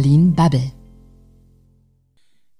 Berlin 0.00 0.32
Bubble. 0.32 0.72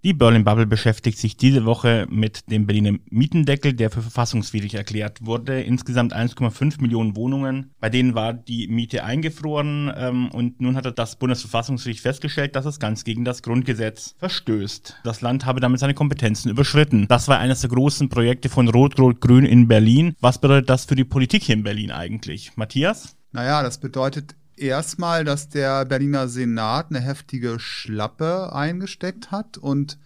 Die 0.04 0.12
Berlin 0.12 0.44
Bubble 0.44 0.66
beschäftigt 0.66 1.16
sich 1.16 1.38
diese 1.38 1.64
Woche 1.64 2.06
mit 2.10 2.51
dem 2.51 2.66
Berliner 2.66 2.98
Mietendeckel, 3.08 3.72
der 3.72 3.88
für 3.88 4.03
verfassungswidrig 4.03 4.74
erklärt 4.74 5.24
wurde. 5.24 5.62
Insgesamt 5.62 6.14
1,5 6.14 6.82
Millionen 6.82 7.16
Wohnungen, 7.16 7.71
bei 7.80 7.88
denen 7.88 8.14
war 8.14 8.34
die 8.34 8.68
Miete 8.68 9.04
eingefroren 9.04 9.90
ähm, 9.97 10.29
und 10.33 10.61
nun 10.61 10.76
hat 10.76 10.98
das 10.98 11.16
Bundesverfassungsgericht 11.16 12.03
festgestellt, 12.03 12.56
dass 12.56 12.66
es 12.66 12.79
ganz 12.79 13.04
gegen 13.04 13.24
das 13.24 13.43
Grundgesetz 13.43 14.16
verstößt. 14.19 14.98
Das 15.02 15.22
Land 15.22 15.47
habe 15.47 15.61
damit 15.61 15.80
seine 15.80 15.94
Kompetenzen 15.94 16.51
überschritten. 16.51 17.07
Das 17.09 17.27
war 17.29 17.38
eines 17.38 17.62
der 17.62 17.70
großen 17.70 18.11
Projekte 18.11 18.51
von 18.51 18.69
Rot-Rot-Grün 18.69 19.47
in 19.47 19.66
Berlin. 19.66 20.15
Was 20.20 20.43
bedeutet 20.43 20.69
das 20.69 20.84
für 20.84 20.95
die 20.95 21.05
Politik 21.05 21.45
hier 21.45 21.55
in 21.55 21.62
Berlin 21.62 21.91
eigentlich? 21.91 22.59
Matthias? 22.59 23.16
Naja, 23.33 23.62
das 23.62 23.79
bedeutet 23.79 24.34
erstmal, 24.61 25.24
dass 25.24 25.48
der 25.48 25.84
Berliner 25.84 26.29
Senat 26.29 26.91
eine 26.91 27.01
heftige 27.01 27.59
Schlappe 27.59 28.53
eingesteckt 28.53 29.30
hat 29.30 29.59
und 29.59 29.98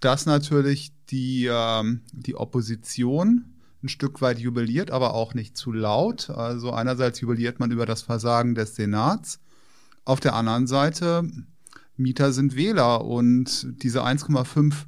dass 0.00 0.26
natürlich 0.26 0.92
die, 1.10 1.48
ähm, 1.50 2.02
die 2.12 2.34
Opposition 2.34 3.44
ein 3.82 3.88
Stück 3.88 4.20
weit 4.20 4.38
jubiliert, 4.38 4.90
aber 4.90 5.14
auch 5.14 5.34
nicht 5.34 5.56
zu 5.56 5.72
laut. 5.72 6.30
Also 6.30 6.72
einerseits 6.72 7.20
jubiliert 7.20 7.60
man 7.60 7.70
über 7.70 7.86
das 7.86 8.02
Versagen 8.02 8.54
des 8.54 8.74
Senats. 8.74 9.40
Auf 10.04 10.20
der 10.20 10.34
anderen 10.34 10.66
Seite, 10.66 11.28
Mieter 11.96 12.32
sind 12.32 12.56
Wähler 12.56 13.04
und 13.04 13.82
diese 13.82 14.04
1,5 14.04 14.86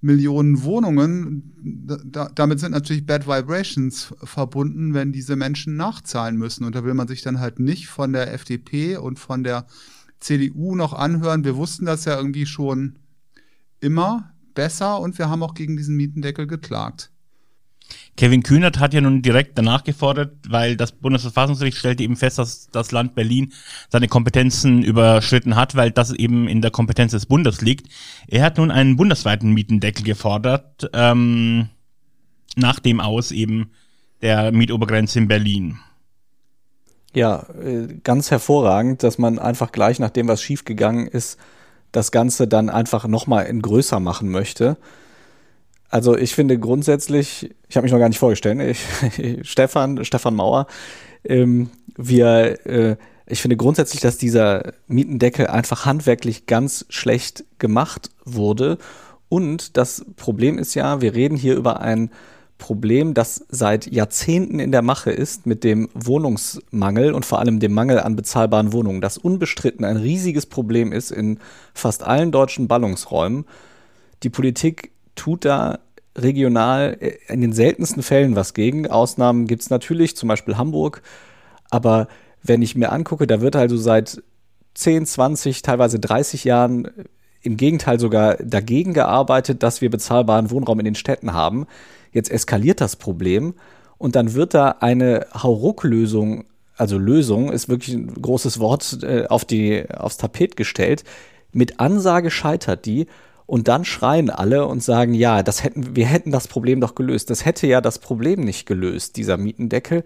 Millionen 0.00 0.62
Wohnungen, 0.62 2.02
da, 2.04 2.30
damit 2.32 2.60
sind 2.60 2.70
natürlich 2.70 3.04
Bad 3.04 3.26
Vibrations 3.26 4.14
verbunden, 4.22 4.94
wenn 4.94 5.12
diese 5.12 5.34
Menschen 5.34 5.76
nachzahlen 5.76 6.36
müssen. 6.36 6.64
Und 6.64 6.74
da 6.74 6.84
will 6.84 6.94
man 6.94 7.08
sich 7.08 7.22
dann 7.22 7.40
halt 7.40 7.58
nicht 7.58 7.88
von 7.88 8.12
der 8.12 8.32
FDP 8.32 8.96
und 8.96 9.18
von 9.18 9.42
der 9.42 9.66
CDU 10.20 10.76
noch 10.76 10.92
anhören. 10.92 11.44
Wir 11.44 11.56
wussten 11.56 11.84
das 11.84 12.04
ja 12.04 12.16
irgendwie 12.16 12.46
schon 12.46 12.98
immer 13.80 14.32
besser 14.54 15.00
und 15.00 15.18
wir 15.18 15.28
haben 15.28 15.42
auch 15.42 15.54
gegen 15.54 15.76
diesen 15.76 15.96
Mietendeckel 15.96 16.46
geklagt. 16.46 17.10
Kevin 18.18 18.42
Kühnert 18.42 18.80
hat 18.80 18.94
ja 18.94 19.00
nun 19.00 19.22
direkt 19.22 19.56
danach 19.56 19.84
gefordert, 19.84 20.32
weil 20.48 20.76
das 20.76 20.90
Bundesverfassungsgericht 20.90 21.78
stellte 21.78 22.02
eben 22.02 22.16
fest, 22.16 22.38
dass 22.38 22.66
das 22.66 22.90
Land 22.90 23.14
Berlin 23.14 23.52
seine 23.90 24.08
Kompetenzen 24.08 24.82
überschritten 24.82 25.54
hat, 25.54 25.76
weil 25.76 25.92
das 25.92 26.12
eben 26.12 26.48
in 26.48 26.60
der 26.60 26.72
Kompetenz 26.72 27.12
des 27.12 27.26
Bundes 27.26 27.60
liegt. 27.60 27.86
Er 28.26 28.42
hat 28.42 28.58
nun 28.58 28.72
einen 28.72 28.96
bundesweiten 28.96 29.54
Mietendeckel 29.54 30.04
gefordert, 30.04 30.90
ähm, 30.94 31.68
nach 32.56 32.80
dem 32.80 33.00
aus 33.00 33.30
eben 33.30 33.70
der 34.20 34.50
Mietobergrenze 34.50 35.20
in 35.20 35.28
Berlin. 35.28 35.78
Ja, 37.14 37.46
äh, 37.62 37.86
ganz 38.02 38.32
hervorragend, 38.32 39.04
dass 39.04 39.18
man 39.18 39.38
einfach 39.38 39.70
gleich 39.70 40.00
nachdem 40.00 40.26
was 40.26 40.42
schiefgegangen 40.42 41.06
ist, 41.06 41.38
das 41.92 42.10
Ganze 42.10 42.48
dann 42.48 42.68
einfach 42.68 43.06
nochmal 43.06 43.46
in 43.46 43.62
größer 43.62 44.00
machen 44.00 44.28
möchte. 44.28 44.76
Also 45.88 46.16
ich 46.16 46.34
finde 46.34 46.58
grundsätzlich, 46.58 47.54
ich 47.68 47.76
habe 47.76 47.84
mich 47.84 47.92
noch 47.92 47.98
gar 47.98 48.08
nicht 48.08 48.18
vorgestellt, 48.18 48.60
ich, 48.60 49.40
Stefan, 49.48 50.04
Stefan 50.04 50.34
Mauer, 50.34 50.66
ähm, 51.24 51.70
wir, 51.96 52.66
äh, 52.66 52.96
ich 53.26 53.40
finde 53.40 53.56
grundsätzlich, 53.56 54.00
dass 54.00 54.18
dieser 54.18 54.72
Mietendeckel 54.86 55.46
einfach 55.46 55.86
handwerklich 55.86 56.46
ganz 56.46 56.86
schlecht 56.88 57.44
gemacht 57.58 58.10
wurde. 58.24 58.78
Und 59.28 59.76
das 59.76 60.04
Problem 60.16 60.58
ist 60.58 60.74
ja, 60.74 61.00
wir 61.00 61.14
reden 61.14 61.36
hier 61.36 61.56
über 61.56 61.80
ein 61.80 62.10
Problem, 62.58 63.14
das 63.14 63.44
seit 63.48 63.86
Jahrzehnten 63.86 64.58
in 64.58 64.72
der 64.72 64.82
Mache 64.82 65.10
ist 65.10 65.46
mit 65.46 65.64
dem 65.64 65.88
Wohnungsmangel 65.94 67.12
und 67.12 67.24
vor 67.24 67.38
allem 67.38 67.60
dem 67.60 67.72
Mangel 67.72 68.00
an 68.00 68.16
bezahlbaren 68.16 68.72
Wohnungen, 68.72 69.00
das 69.00 69.16
unbestritten 69.16 69.84
ein 69.84 69.96
riesiges 69.96 70.46
Problem 70.46 70.92
ist 70.92 71.12
in 71.12 71.38
fast 71.72 72.02
allen 72.02 72.32
deutschen 72.32 72.66
Ballungsräumen. 72.66 73.44
Die 74.24 74.30
Politik 74.30 74.90
tut 75.18 75.44
da 75.44 75.80
regional 76.16 76.96
äh, 77.00 77.18
in 77.28 77.40
den 77.40 77.52
seltensten 77.52 78.02
Fällen 78.02 78.36
was 78.36 78.54
gegen. 78.54 78.86
Ausnahmen 78.86 79.46
gibt 79.46 79.62
es 79.62 79.70
natürlich, 79.70 80.16
zum 80.16 80.28
Beispiel 80.28 80.56
Hamburg. 80.56 81.02
Aber 81.70 82.08
wenn 82.42 82.62
ich 82.62 82.76
mir 82.76 82.92
angucke, 82.92 83.26
da 83.26 83.40
wird 83.40 83.56
also 83.56 83.76
seit 83.76 84.22
10, 84.74 85.06
20, 85.06 85.62
teilweise 85.62 85.98
30 85.98 86.44
Jahren 86.44 86.86
äh, 86.86 86.90
im 87.42 87.56
Gegenteil 87.56 88.00
sogar 88.00 88.36
dagegen 88.36 88.94
gearbeitet, 88.94 89.62
dass 89.62 89.80
wir 89.80 89.90
bezahlbaren 89.90 90.50
Wohnraum 90.50 90.80
in 90.80 90.84
den 90.84 90.94
Städten 90.94 91.32
haben. 91.32 91.66
Jetzt 92.12 92.30
eskaliert 92.30 92.80
das 92.80 92.96
Problem 92.96 93.54
und 93.96 94.16
dann 94.16 94.34
wird 94.34 94.54
da 94.54 94.76
eine 94.80 95.26
Hauruck-Lösung, 95.34 96.44
also 96.76 96.98
Lösung 96.98 97.52
ist 97.52 97.68
wirklich 97.68 97.94
ein 97.94 98.20
großes 98.20 98.58
Wort, 98.60 99.02
äh, 99.02 99.26
auf 99.28 99.44
die, 99.44 99.88
aufs 99.90 100.16
Tapet 100.16 100.56
gestellt. 100.56 101.04
Mit 101.52 101.80
Ansage 101.80 102.30
scheitert 102.30 102.86
die 102.86 103.06
und 103.48 103.66
dann 103.66 103.86
schreien 103.86 104.28
alle 104.28 104.66
und 104.66 104.82
sagen, 104.82 105.14
ja, 105.14 105.42
das 105.42 105.64
hätten, 105.64 105.96
wir 105.96 106.04
hätten 106.04 106.30
das 106.30 106.48
Problem 106.48 106.82
doch 106.82 106.94
gelöst. 106.94 107.30
Das 107.30 107.46
hätte 107.46 107.66
ja 107.66 107.80
das 107.80 107.98
Problem 107.98 108.42
nicht 108.42 108.66
gelöst, 108.66 109.16
dieser 109.16 109.38
Mietendeckel. 109.38 110.04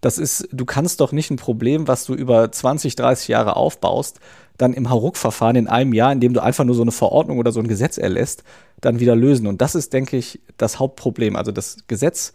Das 0.00 0.16
ist, 0.16 0.48
du 0.52 0.64
kannst 0.64 1.00
doch 1.00 1.10
nicht 1.10 1.28
ein 1.32 1.38
Problem, 1.38 1.88
was 1.88 2.04
du 2.04 2.14
über 2.14 2.52
20, 2.52 2.94
30 2.94 3.26
Jahre 3.26 3.56
aufbaust, 3.56 4.20
dann 4.58 4.74
im 4.74 4.90
Hauruck-Verfahren 4.90 5.56
in 5.56 5.66
einem 5.66 5.92
Jahr, 5.92 6.12
in 6.12 6.20
dem 6.20 6.34
du 6.34 6.40
einfach 6.40 6.64
nur 6.64 6.76
so 6.76 6.82
eine 6.82 6.92
Verordnung 6.92 7.38
oder 7.38 7.50
so 7.50 7.58
ein 7.58 7.66
Gesetz 7.66 7.98
erlässt, 7.98 8.44
dann 8.80 9.00
wieder 9.00 9.16
lösen. 9.16 9.48
Und 9.48 9.60
das 9.60 9.74
ist, 9.74 9.92
denke 9.92 10.16
ich, 10.16 10.40
das 10.56 10.78
Hauptproblem. 10.78 11.34
Also 11.34 11.50
das 11.50 11.78
Gesetz 11.88 12.32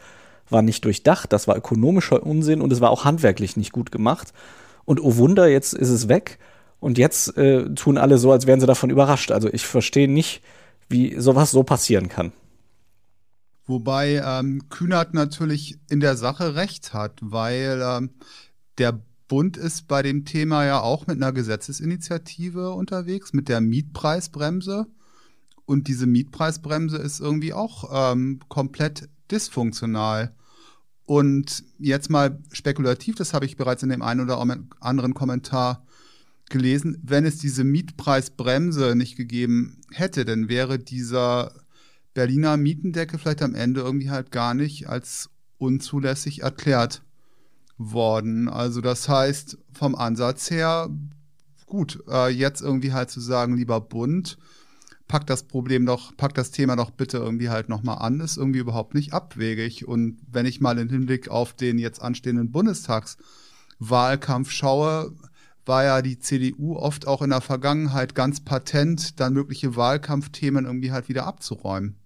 war 0.49 0.61
nicht 0.61 0.83
durchdacht, 0.83 1.31
das 1.31 1.47
war 1.47 1.55
ökonomischer 1.55 2.21
Unsinn 2.21 2.59
und 2.59 2.73
es 2.73 2.81
war 2.81 2.91
auch 2.91 3.05
handwerklich 3.05 3.55
nicht 3.55 3.71
gut 3.71 3.93
gemacht. 3.93 4.33
Und 4.83 4.99
oh 5.01 5.15
Wunder, 5.15 5.47
jetzt 5.47 5.73
ist 5.73 5.89
es 5.89 6.09
weg. 6.09 6.37
Und 6.83 6.97
jetzt 6.97 7.37
äh, 7.37 7.73
tun 7.75 7.97
alle 7.97 8.17
so, 8.17 8.33
als 8.33 8.45
wären 8.45 8.59
sie 8.59 8.65
davon 8.65 8.89
überrascht. 8.89 9.31
Also 9.31 9.47
ich 9.47 9.65
verstehe 9.65 10.09
nicht, 10.09 10.41
wie 10.89 11.17
sowas 11.17 11.51
so 11.51 11.63
passieren 11.63 12.09
kann. 12.09 12.33
Wobei 13.65 14.21
ähm, 14.21 14.67
Kühnert 14.67 15.13
natürlich 15.13 15.79
in 15.89 16.01
der 16.01 16.17
Sache 16.17 16.55
recht 16.55 16.93
hat, 16.93 17.19
weil 17.21 17.81
ähm, 17.81 18.09
der 18.79 18.99
Bund 19.29 19.55
ist 19.55 19.87
bei 19.87 20.03
dem 20.03 20.25
Thema 20.25 20.65
ja 20.65 20.81
auch 20.81 21.07
mit 21.07 21.15
einer 21.15 21.31
Gesetzesinitiative 21.31 22.71
unterwegs, 22.71 23.31
mit 23.31 23.47
der 23.47 23.61
Mietpreisbremse. 23.61 24.85
Und 25.63 25.87
diese 25.87 26.05
Mietpreisbremse 26.05 26.97
ist 26.97 27.21
irgendwie 27.21 27.53
auch 27.53 28.11
ähm, 28.11 28.41
komplett 28.49 29.07
dysfunktional. 29.31 30.35
Und 31.05 31.63
jetzt 31.79 32.09
mal 32.09 32.39
spekulativ, 32.51 33.15
das 33.15 33.33
habe 33.33 33.45
ich 33.45 33.55
bereits 33.55 33.83
in 33.83 33.89
dem 33.89 34.01
einen 34.01 34.19
oder 34.19 34.37
anderen 34.81 35.13
Kommentar 35.13 35.85
gelesen, 36.49 36.97
wenn 37.03 37.25
es 37.25 37.37
diese 37.37 37.63
Mietpreisbremse 37.63 38.95
nicht 38.95 39.15
gegeben 39.15 39.81
hätte, 39.91 40.25
dann 40.25 40.49
wäre 40.49 40.79
dieser 40.79 41.53
Berliner 42.13 42.57
Mietendeckel 42.57 43.17
vielleicht 43.17 43.41
am 43.41 43.55
Ende 43.55 43.81
irgendwie 43.81 44.11
halt 44.11 44.31
gar 44.31 44.53
nicht 44.53 44.87
als 44.87 45.29
unzulässig 45.57 46.41
erklärt 46.41 47.01
worden. 47.77 48.49
Also 48.49 48.81
das 48.81 49.09
heißt, 49.09 49.57
vom 49.73 49.95
Ansatz 49.95 50.51
her, 50.51 50.89
gut, 51.65 52.03
äh, 52.07 52.29
jetzt 52.29 52.61
irgendwie 52.61 52.93
halt 52.93 53.09
zu 53.09 53.19
sagen, 53.19 53.57
lieber 53.57 53.81
Bund, 53.81 54.37
packt 55.07 55.29
das 55.29 55.43
Problem 55.43 55.85
doch, 55.85 56.15
packt 56.15 56.37
das 56.37 56.51
Thema 56.51 56.75
doch 56.75 56.91
bitte 56.91 57.17
irgendwie 57.17 57.49
halt 57.49 57.69
nochmal 57.69 57.97
an, 57.99 58.19
ist 58.19 58.37
irgendwie 58.37 58.59
überhaupt 58.59 58.93
nicht 58.93 59.13
abwegig. 59.13 59.87
Und 59.87 60.19
wenn 60.31 60.45
ich 60.45 60.61
mal 60.61 60.77
im 60.77 60.89
Hinblick 60.89 61.29
auf 61.29 61.53
den 61.53 61.79
jetzt 61.79 62.01
anstehenden 62.01 62.51
Bundestagswahlkampf 62.51 64.51
schaue, 64.51 65.13
war 65.65 65.83
ja 65.83 66.01
die 66.01 66.19
CDU 66.19 66.75
oft 66.75 67.07
auch 67.07 67.21
in 67.21 67.29
der 67.29 67.41
Vergangenheit 67.41 68.15
ganz 68.15 68.41
patent, 68.41 69.19
dann 69.19 69.33
mögliche 69.33 69.75
Wahlkampfthemen 69.75 70.65
irgendwie 70.65 70.91
halt 70.91 71.09
wieder 71.09 71.25
abzuräumen. 71.25 71.97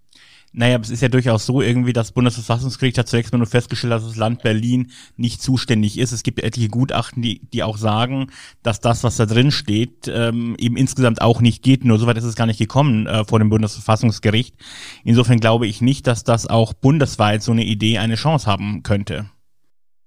Naja, 0.53 0.79
es 0.81 0.89
ist 0.89 1.01
ja 1.01 1.09
durchaus 1.09 1.45
so 1.45 1.61
irgendwie, 1.61 1.93
das 1.93 2.13
Bundesverfassungsgericht 2.13 2.97
hat 2.97 3.07
zunächst 3.07 3.31
mal 3.31 3.37
nur 3.37 3.47
festgestellt, 3.47 3.91
dass 3.91 4.03
das 4.03 4.15
Land 4.15 4.41
Berlin 4.41 4.91
nicht 5.15 5.41
zuständig 5.41 5.99
ist. 5.99 6.13
Es 6.13 6.23
gibt 6.23 6.41
etliche 6.41 6.69
Gutachten, 6.69 7.21
die, 7.21 7.41
die 7.53 7.63
auch 7.63 7.77
sagen, 7.77 8.31
dass 8.63 8.79
das, 8.79 9.03
was 9.03 9.17
da 9.17 9.25
drin 9.25 9.51
steht, 9.51 10.07
ähm, 10.07 10.55
eben 10.57 10.77
insgesamt 10.77 11.21
auch 11.21 11.41
nicht 11.41 11.63
geht. 11.63 11.83
Nur 11.83 11.99
soweit 11.99 12.17
ist 12.17 12.23
es 12.23 12.35
gar 12.35 12.47
nicht 12.47 12.57
gekommen 12.57 13.05
äh, 13.07 13.25
vor 13.25 13.39
dem 13.39 13.49
Bundesverfassungsgericht. 13.49 14.55
Insofern 15.03 15.39
glaube 15.39 15.67
ich 15.67 15.81
nicht, 15.81 16.07
dass 16.07 16.23
das 16.23 16.47
auch 16.47 16.73
bundesweit 16.73 17.43
so 17.43 17.51
eine 17.51 17.65
Idee 17.65 17.99
eine 17.99 18.15
Chance 18.15 18.47
haben 18.47 18.81
könnte. 18.83 19.29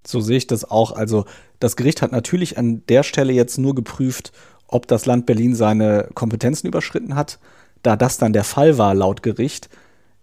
So 0.05 0.19
sehe 0.19 0.37
ich 0.37 0.47
das 0.47 0.69
auch. 0.69 0.91
Also 0.93 1.25
das 1.59 1.75
Gericht 1.75 2.01
hat 2.01 2.11
natürlich 2.11 2.57
an 2.57 2.83
der 2.87 3.03
Stelle 3.03 3.33
jetzt 3.33 3.57
nur 3.57 3.75
geprüft, 3.75 4.31
ob 4.67 4.87
das 4.87 5.05
Land 5.05 5.25
Berlin 5.25 5.53
seine 5.55 6.09
Kompetenzen 6.13 6.67
überschritten 6.67 7.15
hat. 7.15 7.39
Da 7.83 7.95
das 7.95 8.17
dann 8.17 8.33
der 8.33 8.43
Fall 8.43 8.77
war 8.77 8.93
laut 8.93 9.23
Gericht, 9.23 9.69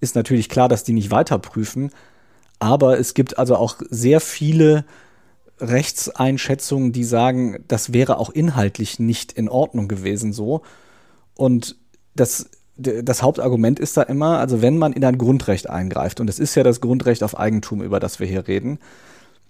ist 0.00 0.14
natürlich 0.14 0.48
klar, 0.48 0.68
dass 0.68 0.84
die 0.84 0.92
nicht 0.92 1.10
weiter 1.10 1.38
prüfen. 1.38 1.90
Aber 2.58 2.98
es 2.98 3.14
gibt 3.14 3.38
also 3.38 3.56
auch 3.56 3.76
sehr 3.90 4.20
viele 4.20 4.84
Rechtseinschätzungen, 5.60 6.92
die 6.92 7.04
sagen, 7.04 7.64
das 7.68 7.92
wäre 7.92 8.18
auch 8.18 8.30
inhaltlich 8.30 8.98
nicht 8.98 9.32
in 9.32 9.48
Ordnung 9.48 9.88
gewesen 9.88 10.32
so. 10.32 10.62
Und 11.34 11.76
das, 12.14 12.50
das 12.76 13.22
Hauptargument 13.22 13.78
ist 13.78 13.96
da 13.96 14.02
immer, 14.02 14.38
also 14.38 14.62
wenn 14.62 14.78
man 14.78 14.92
in 14.92 15.04
ein 15.04 15.18
Grundrecht 15.18 15.68
eingreift, 15.68 16.20
und 16.20 16.30
es 16.30 16.38
ist 16.38 16.54
ja 16.54 16.62
das 16.62 16.80
Grundrecht 16.80 17.22
auf 17.22 17.38
Eigentum, 17.38 17.82
über 17.82 18.00
das 18.00 18.20
wir 18.20 18.26
hier 18.26 18.46
reden, 18.46 18.78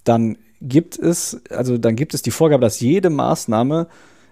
dann 0.08 0.38
gibt 0.60 0.98
es, 0.98 1.40
also 1.50 1.78
dann 1.78 1.96
gibt 1.96 2.14
es 2.14 2.22
die 2.22 2.30
Vorgabe, 2.30 2.62
dass 2.62 2.80
jede 2.80 3.10
Maßnahme 3.10 3.86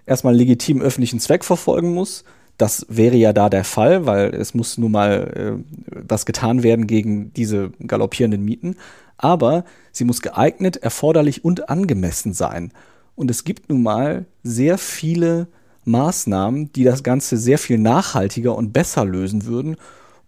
erstmal 0.07 0.33
einen 0.33 0.41
legitimen 0.41 0.83
öffentlichen 0.83 1.21
Zweck 1.21 1.45
verfolgen 1.45 1.95
muss. 1.95 2.25
Das 2.59 2.87
wäre 2.89 3.17
ja 3.17 3.33
da 3.33 3.51
der 3.51 3.65
Fall, 3.65 4.07
weil 4.07 4.35
es 4.35 4.55
muss 4.55 4.79
nun 4.79 4.93
mal 4.93 5.61
äh, 5.61 6.01
was 6.09 6.25
getan 6.25 6.63
werden 6.63 6.87
gegen 6.87 7.33
diese 7.35 7.71
galoppierenden 7.87 8.45
Mieten. 8.45 8.77
Aber 9.19 9.65
sie 9.93 10.05
muss 10.05 10.23
geeignet, 10.23 10.77
erforderlich 10.77 11.45
und 11.45 11.69
angemessen 11.69 12.33
sein. 12.33 12.73
Und 13.15 13.31
es 13.31 13.45
gibt 13.45 13.69
nun 13.69 13.83
mal 13.83 14.27
sehr 14.43 14.79
viele 14.79 15.49
Maßnahmen, 15.85 16.73
die 16.73 16.85
das 16.85 17.03
Ganze 17.03 17.37
sehr 17.37 17.59
viel 17.59 17.79
nachhaltiger 17.79 18.55
und 18.55 18.73
besser 18.73 19.05
lösen 19.05 19.47
würden 19.47 19.77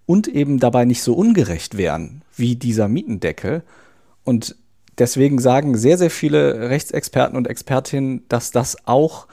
und 0.06 0.28
eben 0.28 0.58
dabei 0.58 0.84
nicht 0.84 1.02
so 1.02 1.14
ungerecht 1.14 1.76
wären 1.76 2.22
wie 2.36 2.56
dieser 2.56 2.88
Mietendeckel. 2.88 3.62
Und 4.24 4.56
deswegen 4.98 5.38
sagen 5.38 5.76
sehr, 5.76 5.98
sehr 5.98 6.10
viele 6.10 6.70
Rechtsexperten 6.70 7.36
und 7.36 7.48
Expertinnen, 7.48 8.24
dass 8.28 8.50
das 8.50 8.86
auch, 8.86 9.26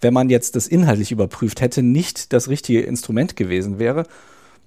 wenn 0.00 0.14
man 0.14 0.30
jetzt 0.30 0.56
das 0.56 0.66
inhaltlich 0.66 1.12
überprüft 1.12 1.60
hätte, 1.60 1.82
nicht 1.82 2.32
das 2.32 2.48
richtige 2.48 2.80
Instrument 2.80 3.36
gewesen 3.36 3.78
wäre. 3.78 4.04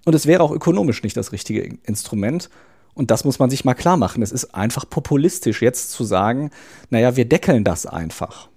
Und 0.06 0.16
es 0.16 0.26
wäre 0.26 0.44
auch 0.44 0.52
ökonomisch 0.52 1.04
nicht 1.04 1.18
das 1.18 1.32
richtige 1.32 1.62
Instrument. 1.84 2.50
Und 2.94 3.12
das 3.12 3.24
muss 3.24 3.40
man 3.40 3.50
sich 3.50 3.64
mal 3.64 3.74
klar 3.74 3.98
machen. 3.98 4.22
Es 4.22 4.32
ist 4.32 4.54
einfach 4.54 4.90
populistisch, 4.90 5.62
jetzt 5.62 5.92
zu 5.92 6.04
sagen, 6.04 6.52
naja, 6.90 7.16
wir 7.16 7.26
deckeln 7.26 7.64
das 7.64 7.86
einfach. 7.86 8.50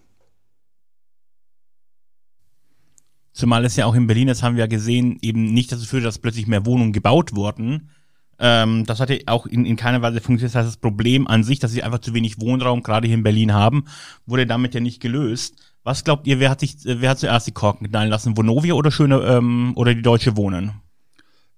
Zumal 3.32 3.64
es 3.64 3.76
ja 3.76 3.86
auch 3.86 3.94
in 3.94 4.06
Berlin, 4.06 4.28
das 4.28 4.42
haben 4.42 4.54
wir 4.54 4.62
ja 4.62 4.68
gesehen, 4.68 5.18
eben 5.20 5.52
nicht 5.52 5.72
dazu 5.72 5.86
führt, 5.86 6.04
dass 6.04 6.18
plötzlich 6.18 6.46
mehr 6.46 6.66
Wohnungen 6.66 6.92
gebaut 6.92 7.34
wurden. 7.34 7.90
Ähm, 8.38 8.84
das 8.86 9.00
hatte 9.00 9.20
auch 9.26 9.46
in, 9.46 9.64
in 9.64 9.76
keiner 9.76 10.02
Weise 10.02 10.20
funktioniert. 10.20 10.54
Das 10.54 10.60
heißt, 10.60 10.68
das 10.68 10.80
Problem 10.80 11.26
an 11.26 11.44
sich, 11.44 11.58
dass 11.58 11.72
sie 11.72 11.82
einfach 11.82 12.00
zu 12.00 12.14
wenig 12.14 12.40
Wohnraum 12.40 12.82
gerade 12.82 13.06
hier 13.06 13.16
in 13.16 13.22
Berlin 13.22 13.52
haben, 13.52 13.84
wurde 14.26 14.46
damit 14.46 14.74
ja 14.74 14.80
nicht 14.80 15.00
gelöst. 15.00 15.56
Was 15.82 16.04
glaubt 16.04 16.26
ihr, 16.26 16.40
wer 16.40 16.50
hat 16.50 16.60
sich, 16.60 16.76
wer 16.84 17.10
hat 17.10 17.18
zuerst 17.18 17.46
die 17.46 17.52
Korken 17.52 17.88
knallen 17.88 18.08
lassen? 18.08 18.36
Vonovia 18.36 18.74
oder 18.74 18.90
schöne 18.90 19.20
ähm, 19.20 19.72
oder 19.76 19.94
die 19.94 20.02
Deutsche 20.02 20.36
Wohnen? 20.36 20.72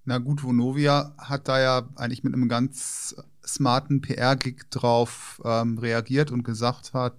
Na 0.04 0.18
gut, 0.18 0.42
Vonovia 0.42 1.14
hat 1.18 1.48
da 1.48 1.60
ja 1.60 1.88
eigentlich 1.96 2.24
mit 2.24 2.34
einem 2.34 2.48
ganz 2.48 3.16
smarten 3.46 4.00
PR-Gig 4.00 4.62
drauf 4.70 5.40
ähm, 5.44 5.78
reagiert 5.78 6.30
und 6.30 6.42
gesagt 6.42 6.94
hat 6.94 7.14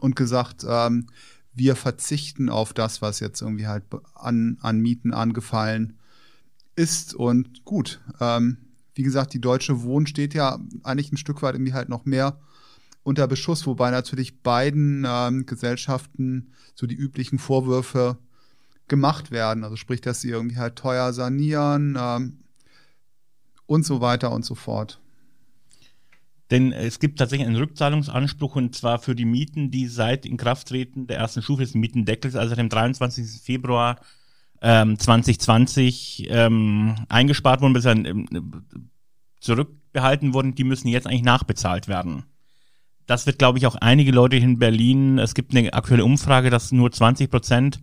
und 0.00 0.16
gesagt, 0.16 0.64
ähm, 0.68 1.06
wir 1.54 1.76
verzichten 1.76 2.48
auf 2.48 2.72
das, 2.72 3.02
was 3.02 3.20
jetzt 3.20 3.42
irgendwie 3.42 3.66
halt 3.66 3.84
an, 4.14 4.58
an 4.60 4.80
Mieten 4.80 5.12
angefallen 5.12 5.98
ist. 6.76 7.14
Und 7.14 7.64
gut, 7.64 8.00
ähm, 8.20 8.58
wie 8.98 9.04
gesagt, 9.04 9.32
die 9.32 9.40
Deutsche 9.40 9.82
Wohnen 9.82 10.08
steht 10.08 10.34
ja 10.34 10.58
eigentlich 10.82 11.12
ein 11.12 11.16
Stück 11.16 11.40
weit 11.40 11.54
irgendwie 11.54 11.72
halt 11.72 11.88
noch 11.88 12.04
mehr 12.04 12.40
unter 13.04 13.28
Beschuss, 13.28 13.64
wobei 13.64 13.92
natürlich 13.92 14.42
beiden 14.42 15.06
ähm, 15.08 15.46
Gesellschaften 15.46 16.52
so 16.74 16.88
die 16.88 16.96
üblichen 16.96 17.38
Vorwürfe 17.38 18.18
gemacht 18.88 19.30
werden. 19.30 19.62
Also 19.62 19.76
sprich, 19.76 20.00
dass 20.00 20.20
sie 20.20 20.30
irgendwie 20.30 20.56
halt 20.56 20.74
teuer 20.74 21.12
sanieren 21.12 21.96
ähm, 21.96 22.38
und 23.66 23.86
so 23.86 24.00
weiter 24.00 24.32
und 24.32 24.44
so 24.44 24.56
fort. 24.56 25.00
Denn 26.50 26.72
es 26.72 26.98
gibt 26.98 27.20
tatsächlich 27.20 27.46
einen 27.46 27.56
Rückzahlungsanspruch 27.56 28.56
und 28.56 28.74
zwar 28.74 28.98
für 28.98 29.14
die 29.14 29.26
Mieten, 29.26 29.70
die 29.70 29.86
seit 29.86 30.26
Inkrafttreten 30.26 31.06
der 31.06 31.18
ersten 31.18 31.40
Stufe 31.40 31.62
des 31.62 31.74
Mietendeckels, 31.74 32.34
also 32.34 32.56
dem 32.56 32.68
23. 32.68 33.40
Februar 33.40 34.00
ähm, 34.62 34.98
2020 34.98 36.28
ähm, 36.30 36.94
eingespart 37.08 37.60
wurden, 37.60 37.72
bis 37.72 37.84
dann 37.84 38.04
ähm, 38.04 38.28
zurückbehalten 39.40 40.34
wurden, 40.34 40.54
die 40.54 40.64
müssen 40.64 40.88
jetzt 40.88 41.06
eigentlich 41.06 41.22
nachbezahlt 41.22 41.88
werden. 41.88 42.24
Das 43.06 43.26
wird, 43.26 43.38
glaube 43.38 43.58
ich, 43.58 43.66
auch 43.66 43.76
einige 43.76 44.12
Leute 44.12 44.36
in 44.36 44.58
Berlin, 44.58 45.18
es 45.18 45.34
gibt 45.34 45.56
eine 45.56 45.72
aktuelle 45.72 46.04
Umfrage, 46.04 46.50
dass 46.50 46.72
nur 46.72 46.92
20 46.92 47.30
Prozent 47.30 47.80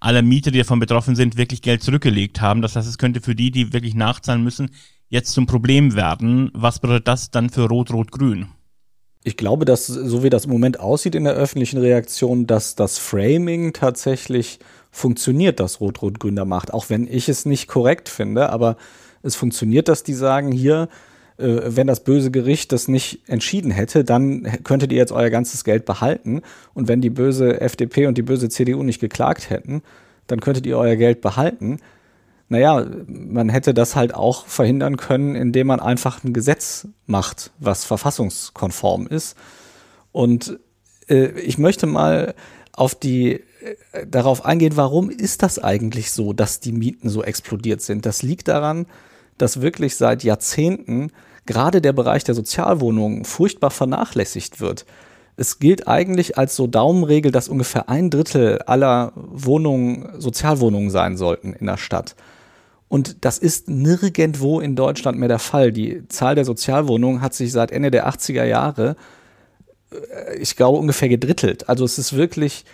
aller 0.00 0.22
Mieter, 0.22 0.52
die 0.52 0.58
davon 0.58 0.78
betroffen 0.78 1.16
sind, 1.16 1.36
wirklich 1.36 1.62
Geld 1.62 1.82
zurückgelegt 1.82 2.40
haben. 2.40 2.62
Das 2.62 2.76
heißt, 2.76 2.88
es 2.88 2.98
könnte 2.98 3.20
für 3.20 3.34
die, 3.34 3.50
die 3.50 3.72
wirklich 3.72 3.94
nachzahlen 3.94 4.44
müssen, 4.44 4.70
jetzt 5.08 5.32
zum 5.32 5.46
Problem 5.46 5.96
werden. 5.96 6.50
Was 6.54 6.78
bedeutet 6.78 7.08
das 7.08 7.30
dann 7.30 7.50
für 7.50 7.66
Rot-Rot-Grün? 7.68 8.46
Ich 9.24 9.36
glaube, 9.36 9.64
dass 9.64 9.86
so 9.86 10.22
wie 10.22 10.30
das 10.30 10.44
im 10.44 10.52
Moment 10.52 10.78
aussieht 10.78 11.14
in 11.14 11.24
der 11.24 11.34
öffentlichen 11.34 11.80
Reaktion, 11.80 12.46
dass 12.46 12.76
das 12.76 12.98
Framing 12.98 13.72
tatsächlich 13.72 14.60
funktioniert, 14.98 15.60
das 15.60 15.80
Rot-Rot-Grün 15.80 16.36
da 16.36 16.44
macht. 16.44 16.72
Auch 16.72 16.90
wenn 16.90 17.06
ich 17.06 17.28
es 17.28 17.46
nicht 17.46 17.68
korrekt 17.68 18.08
finde, 18.08 18.50
aber 18.50 18.76
es 19.22 19.36
funktioniert, 19.36 19.88
dass 19.88 20.02
die 20.02 20.14
sagen, 20.14 20.52
hier, 20.52 20.88
äh, 21.38 21.60
wenn 21.64 21.86
das 21.86 22.04
böse 22.04 22.30
Gericht 22.30 22.72
das 22.72 22.88
nicht 22.88 23.28
entschieden 23.28 23.70
hätte, 23.70 24.04
dann 24.04 24.42
könntet 24.64 24.92
ihr 24.92 24.98
jetzt 24.98 25.12
euer 25.12 25.30
ganzes 25.30 25.64
Geld 25.64 25.84
behalten. 25.84 26.42
Und 26.74 26.88
wenn 26.88 27.00
die 27.00 27.10
böse 27.10 27.60
FDP 27.60 28.06
und 28.06 28.18
die 28.18 28.22
böse 28.22 28.48
CDU 28.48 28.82
nicht 28.82 29.00
geklagt 29.00 29.50
hätten, 29.50 29.82
dann 30.26 30.40
könntet 30.40 30.66
ihr 30.66 30.76
euer 30.76 30.96
Geld 30.96 31.20
behalten 31.20 31.78
naja, 32.48 32.86
man 33.06 33.48
hätte 33.50 33.74
das 33.74 33.94
halt 33.94 34.14
auch 34.14 34.46
verhindern 34.46 34.96
können, 34.96 35.34
indem 35.34 35.66
man 35.66 35.80
einfach 35.80 36.24
ein 36.24 36.32
Gesetz 36.32 36.88
macht, 37.06 37.50
was 37.58 37.84
verfassungskonform 37.84 39.06
ist. 39.06 39.36
Und 40.12 40.58
äh, 41.08 41.38
ich 41.40 41.58
möchte 41.58 41.86
mal 41.86 42.34
auf 42.72 42.94
die 42.94 43.44
darauf 44.06 44.44
eingehen, 44.44 44.76
warum 44.76 45.10
ist 45.10 45.42
das 45.42 45.58
eigentlich 45.58 46.12
so, 46.12 46.32
dass 46.32 46.60
die 46.60 46.72
Mieten 46.72 47.08
so 47.08 47.22
explodiert 47.22 47.80
sind? 47.80 48.06
Das 48.06 48.22
liegt 48.22 48.48
daran, 48.48 48.86
dass 49.38 49.60
wirklich 49.60 49.96
seit 49.96 50.24
Jahrzehnten 50.24 51.10
gerade 51.46 51.80
der 51.80 51.92
Bereich 51.92 52.24
der 52.24 52.34
Sozialwohnungen 52.34 53.24
furchtbar 53.24 53.70
vernachlässigt 53.70 54.60
wird. 54.60 54.84
Es 55.36 55.60
gilt 55.60 55.86
eigentlich 55.86 56.36
als 56.36 56.56
so 56.56 56.66
Daumenregel, 56.66 57.30
dass 57.30 57.48
ungefähr 57.48 57.88
ein 57.88 58.10
Drittel 58.10 58.58
aller 58.62 59.12
Wohnungen 59.14 60.20
Sozialwohnungen 60.20 60.90
sein 60.90 61.16
sollten 61.16 61.52
in 61.52 61.66
der 61.66 61.76
Stadt. 61.76 62.16
Und 62.88 63.24
das 63.24 63.38
ist 63.38 63.68
nirgendwo 63.68 64.60
in 64.60 64.74
Deutschland 64.74 65.18
mehr 65.18 65.28
der 65.28 65.38
Fall. 65.38 65.72
Die 65.72 66.08
Zahl 66.08 66.34
der 66.34 66.44
Sozialwohnungen 66.44 67.20
hat 67.20 67.34
sich 67.34 67.52
seit 67.52 67.70
Ende 67.70 67.90
der 67.90 68.08
80er 68.08 68.44
Jahre, 68.44 68.96
äh, 69.92 70.36
ich 70.38 70.56
glaube, 70.56 70.78
ungefähr 70.78 71.08
gedrittelt. 71.08 71.68
Also 71.68 71.84
es 71.84 71.98
ist 71.98 72.14
wirklich 72.14 72.64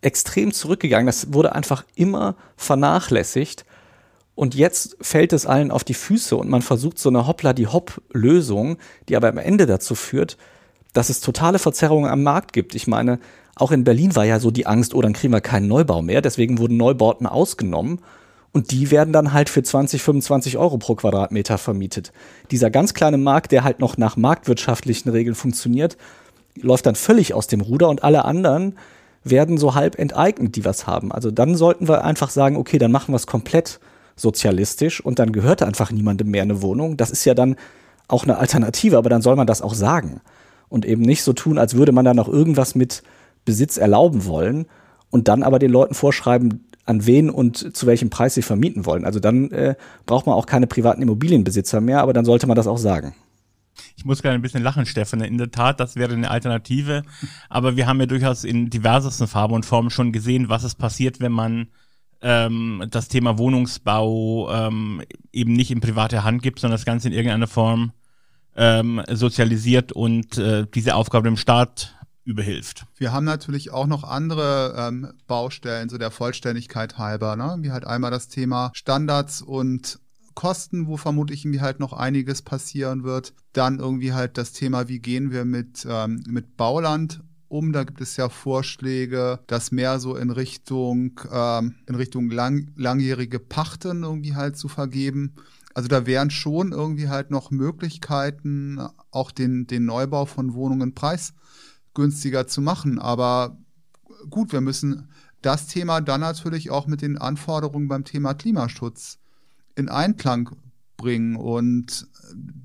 extrem 0.00 0.52
zurückgegangen. 0.52 1.06
Das 1.06 1.32
wurde 1.32 1.54
einfach 1.54 1.84
immer 1.94 2.36
vernachlässigt. 2.56 3.64
Und 4.34 4.54
jetzt 4.54 4.98
fällt 5.00 5.32
es 5.32 5.46
allen 5.46 5.70
auf 5.70 5.82
die 5.82 5.94
Füße 5.94 6.36
und 6.36 6.50
man 6.50 6.60
versucht 6.60 6.98
so 6.98 7.08
eine 7.08 7.26
Hoppla 7.26 7.54
die 7.54 7.68
Hopp-Lösung, 7.68 8.76
die 9.08 9.16
aber 9.16 9.28
am 9.28 9.38
Ende 9.38 9.64
dazu 9.64 9.94
führt, 9.94 10.36
dass 10.92 11.08
es 11.08 11.20
totale 11.20 11.58
Verzerrungen 11.58 12.10
am 12.10 12.22
Markt 12.22 12.52
gibt. 12.52 12.74
Ich 12.74 12.86
meine, 12.86 13.18
auch 13.54 13.72
in 13.72 13.84
Berlin 13.84 14.14
war 14.14 14.24
ja 14.24 14.38
so 14.38 14.50
die 14.50 14.66
Angst, 14.66 14.94
oh, 14.94 15.00
dann 15.00 15.14
kriegen 15.14 15.32
wir 15.32 15.40
keinen 15.40 15.68
Neubau 15.68 16.02
mehr. 16.02 16.20
Deswegen 16.20 16.58
wurden 16.58 16.76
Neubauten 16.76 17.26
ausgenommen. 17.26 18.00
Und 18.52 18.70
die 18.70 18.90
werden 18.90 19.12
dann 19.12 19.32
halt 19.32 19.48
für 19.48 19.62
20, 19.62 20.02
25 20.02 20.58
Euro 20.58 20.76
pro 20.78 20.94
Quadratmeter 20.94 21.58
vermietet. 21.58 22.12
Dieser 22.50 22.70
ganz 22.70 22.94
kleine 22.94 23.18
Markt, 23.18 23.52
der 23.52 23.64
halt 23.64 23.80
noch 23.80 23.96
nach 23.96 24.16
marktwirtschaftlichen 24.16 25.10
Regeln 25.10 25.34
funktioniert, 25.34 25.96
läuft 26.54 26.86
dann 26.86 26.94
völlig 26.94 27.34
aus 27.34 27.46
dem 27.46 27.60
Ruder 27.60 27.88
und 27.88 28.02
alle 28.02 28.24
anderen 28.24 28.78
werden 29.30 29.58
so 29.58 29.74
halb 29.74 29.98
enteignet, 29.98 30.56
die 30.56 30.64
was 30.64 30.86
haben. 30.86 31.12
Also 31.12 31.30
dann 31.30 31.56
sollten 31.56 31.88
wir 31.88 32.04
einfach 32.04 32.30
sagen, 32.30 32.56
okay, 32.56 32.78
dann 32.78 32.92
machen 32.92 33.12
wir 33.12 33.16
es 33.16 33.26
komplett 33.26 33.80
sozialistisch 34.16 35.00
und 35.00 35.18
dann 35.18 35.32
gehört 35.32 35.62
einfach 35.62 35.90
niemandem 35.90 36.30
mehr 36.30 36.42
eine 36.42 36.62
Wohnung. 36.62 36.96
Das 36.96 37.10
ist 37.10 37.24
ja 37.24 37.34
dann 37.34 37.56
auch 38.08 38.24
eine 38.24 38.38
Alternative, 38.38 38.96
aber 38.96 39.10
dann 39.10 39.22
soll 39.22 39.36
man 39.36 39.46
das 39.46 39.62
auch 39.62 39.74
sagen 39.74 40.20
und 40.68 40.86
eben 40.86 41.02
nicht 41.02 41.22
so 41.22 41.32
tun, 41.32 41.58
als 41.58 41.74
würde 41.74 41.92
man 41.92 42.04
da 42.04 42.14
noch 42.14 42.28
irgendwas 42.28 42.74
mit 42.74 43.02
Besitz 43.44 43.76
erlauben 43.76 44.26
wollen 44.26 44.66
und 45.10 45.28
dann 45.28 45.42
aber 45.42 45.58
den 45.58 45.70
Leuten 45.70 45.94
vorschreiben, 45.94 46.64
an 46.84 47.04
wen 47.04 47.30
und 47.30 47.76
zu 47.76 47.86
welchem 47.86 48.10
Preis 48.10 48.34
sie 48.34 48.42
vermieten 48.42 48.86
wollen. 48.86 49.04
Also 49.04 49.18
dann 49.18 49.50
äh, 49.50 49.74
braucht 50.06 50.26
man 50.26 50.36
auch 50.36 50.46
keine 50.46 50.68
privaten 50.68 51.02
Immobilienbesitzer 51.02 51.80
mehr, 51.80 52.00
aber 52.00 52.12
dann 52.12 52.24
sollte 52.24 52.46
man 52.46 52.56
das 52.56 52.68
auch 52.68 52.78
sagen. 52.78 53.14
Ich 53.96 54.04
muss 54.04 54.22
gerade 54.22 54.34
ein 54.34 54.42
bisschen 54.42 54.62
lachen, 54.62 54.86
Stefan. 54.86 55.20
In 55.20 55.38
der 55.38 55.50
Tat, 55.50 55.80
das 55.80 55.96
wäre 55.96 56.12
eine 56.12 56.30
Alternative. 56.30 57.02
Aber 57.48 57.76
wir 57.76 57.86
haben 57.86 58.00
ja 58.00 58.06
durchaus 58.06 58.44
in 58.44 58.70
diversesten 58.70 59.26
Farben 59.26 59.54
und 59.54 59.66
Formen 59.66 59.90
schon 59.90 60.12
gesehen, 60.12 60.48
was 60.48 60.64
es 60.64 60.74
passiert, 60.74 61.20
wenn 61.20 61.32
man 61.32 61.68
ähm, 62.22 62.84
das 62.90 63.08
Thema 63.08 63.38
Wohnungsbau 63.38 64.50
ähm, 64.52 65.02
eben 65.32 65.52
nicht 65.52 65.70
in 65.70 65.80
private 65.80 66.24
Hand 66.24 66.42
gibt, 66.42 66.60
sondern 66.60 66.76
das 66.76 66.84
Ganze 66.84 67.08
in 67.08 67.14
irgendeiner 67.14 67.46
Form 67.46 67.92
ähm, 68.56 69.02
sozialisiert 69.10 69.92
und 69.92 70.38
äh, 70.38 70.66
diese 70.74 70.94
Aufgabe 70.94 71.28
dem 71.28 71.36
Staat 71.36 71.94
überhilft. 72.24 72.86
Wir 72.96 73.12
haben 73.12 73.24
natürlich 73.24 73.70
auch 73.70 73.86
noch 73.86 74.02
andere 74.02 74.74
ähm, 74.76 75.12
Baustellen, 75.26 75.88
so 75.88 75.96
der 75.96 76.10
Vollständigkeit 76.10 76.98
halber, 76.98 77.36
ne? 77.36 77.58
wie 77.60 77.70
halt 77.70 77.86
einmal 77.86 78.10
das 78.10 78.28
Thema 78.28 78.72
Standards 78.74 79.42
und 79.42 80.00
Kosten, 80.36 80.86
wo 80.86 80.96
vermutlich 80.96 81.44
irgendwie 81.44 81.62
halt 81.62 81.80
noch 81.80 81.92
einiges 81.92 82.42
passieren 82.42 83.02
wird. 83.02 83.34
Dann 83.52 83.80
irgendwie 83.80 84.12
halt 84.12 84.38
das 84.38 84.52
Thema, 84.52 84.86
wie 84.86 85.00
gehen 85.00 85.32
wir 85.32 85.44
mit, 85.44 85.84
ähm, 85.90 86.22
mit 86.28 86.56
Bauland 86.56 87.24
um. 87.48 87.72
Da 87.72 87.82
gibt 87.82 88.00
es 88.00 88.16
ja 88.16 88.28
Vorschläge, 88.28 89.40
das 89.48 89.72
mehr 89.72 89.98
so 89.98 90.14
in 90.14 90.30
Richtung, 90.30 91.20
ähm, 91.32 91.74
in 91.86 91.96
Richtung 91.96 92.30
lang, 92.30 92.70
langjährige 92.76 93.40
Pachten 93.40 94.04
irgendwie 94.04 94.36
halt 94.36 94.56
zu 94.56 94.68
vergeben. 94.68 95.34
Also 95.74 95.88
da 95.88 96.06
wären 96.06 96.30
schon 96.30 96.70
irgendwie 96.70 97.08
halt 97.08 97.30
noch 97.30 97.50
Möglichkeiten, 97.50 98.78
auch 99.10 99.30
den, 99.30 99.66
den 99.66 99.86
Neubau 99.86 100.26
von 100.26 100.54
Wohnungen 100.54 100.94
preis 100.94 101.34
günstiger 101.94 102.46
zu 102.46 102.60
machen. 102.60 102.98
Aber 102.98 103.58
gut, 104.30 104.52
wir 104.52 104.60
müssen 104.60 105.08
das 105.42 105.66
Thema 105.66 106.00
dann 106.00 106.20
natürlich 106.20 106.70
auch 106.70 106.86
mit 106.86 107.02
den 107.02 107.18
Anforderungen 107.18 107.88
beim 107.88 108.04
Thema 108.04 108.34
Klimaschutz 108.34 109.18
in 109.76 109.88
Einklang 109.88 110.50
bringen. 110.96 111.36
Und 111.36 112.08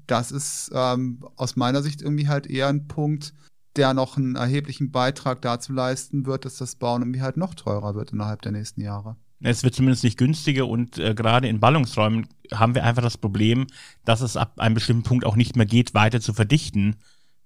das 0.08 0.32
ist 0.32 0.72
ähm, 0.74 1.20
aus 1.36 1.56
meiner 1.56 1.84
Sicht 1.84 2.02
irgendwie 2.02 2.28
halt 2.28 2.48
eher 2.48 2.68
ein 2.68 2.88
Punkt, 2.88 3.34
der 3.76 3.94
noch 3.94 4.18
einen 4.18 4.36
erheblichen 4.36 4.92
Beitrag 4.92 5.42
dazu 5.42 5.74
leisten 5.74 6.26
wird, 6.26 6.46
dass 6.46 6.58
das 6.58 6.76
Bauen 6.76 7.02
irgendwie 7.02 7.22
halt 7.22 7.38
noch 7.38 7.54
teurer 7.54 7.96
wird 7.96 8.12
innerhalb 8.12 8.42
der 8.42 8.52
nächsten 8.52 8.82
Jahre. 8.82 9.16
Es 9.44 9.64
wird 9.64 9.74
zumindest 9.74 10.04
nicht 10.04 10.18
günstiger 10.18 10.68
und 10.68 11.00
äh, 11.00 11.16
gerade 11.16 11.48
in 11.48 11.60
Ballungsräumen 11.60 12.28
haben 12.54 12.76
wir 12.76 12.84
einfach 12.84 13.02
das 13.02 13.18
Problem, 13.18 13.68
dass 14.06 14.22
es 14.22 14.38
ab 14.38 14.60
einem 14.60 14.76
bestimmten 14.76 15.04
Punkt 15.04 15.26
auch 15.26 15.36
nicht 15.36 15.56
mehr 15.56 15.66
geht, 15.66 15.94
weiter 15.94 16.22
zu 16.22 16.34
verdichten. 16.34 16.98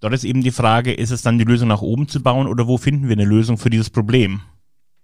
Dort 0.01 0.13
ist 0.13 0.25
eben 0.25 0.41
die 0.41 0.51
Frage, 0.51 0.93
ist 0.93 1.11
es 1.11 1.21
dann 1.21 1.37
die 1.37 1.45
Lösung 1.45 1.69
nach 1.69 1.81
oben 1.81 2.07
zu 2.09 2.21
bauen 2.21 2.47
oder 2.47 2.67
wo 2.67 2.77
finden 2.77 3.07
wir 3.07 3.13
eine 3.13 3.23
Lösung 3.23 3.57
für 3.57 3.69
dieses 3.69 3.89
Problem? 3.89 4.41